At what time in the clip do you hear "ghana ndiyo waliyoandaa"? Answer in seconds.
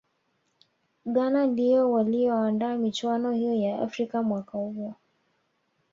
1.05-2.77